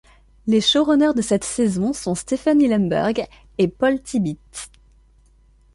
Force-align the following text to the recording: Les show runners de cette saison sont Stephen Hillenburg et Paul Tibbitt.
Les 0.47 0.61
show 0.61 0.83
runners 0.83 1.13
de 1.15 1.21
cette 1.21 1.43
saison 1.43 1.93
sont 1.93 2.15
Stephen 2.15 2.59
Hillenburg 2.59 3.23
et 3.59 3.67
Paul 3.67 4.01
Tibbitt. 4.01 4.71